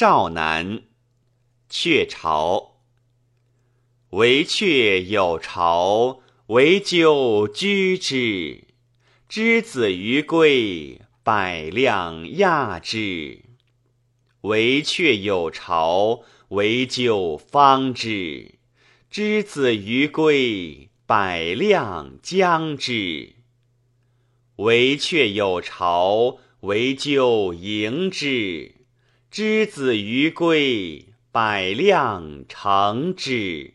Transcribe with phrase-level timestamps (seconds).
[0.00, 0.84] 少南，
[1.68, 2.82] 鹊巢。
[4.10, 8.68] 惟鹊有巢，惟鸠居之。
[9.28, 13.42] 之子于归，百辆亚之。
[14.42, 18.60] 惟鹊有巢，惟鸠方之。
[19.10, 23.34] 之子于归，百辆将之。
[24.58, 28.77] 惟鹊有巢，惟鸠迎之。
[29.30, 33.74] 之子于归，百辆乘之。